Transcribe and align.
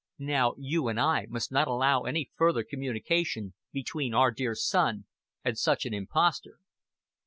Now 0.17 0.55
You 0.57 0.87
and 0.87 0.99
I 0.99 1.27
must 1.29 1.51
not 1.51 1.67
allow 1.67 2.05
any 2.05 2.31
further 2.35 2.63
communication 2.63 3.53
between 3.71 4.15
Our 4.15 4.31
dear 4.31 4.55
Son 4.55 5.05
and 5.45 5.55
such 5.59 5.85
an 5.85 5.93
impostor." 5.93 6.57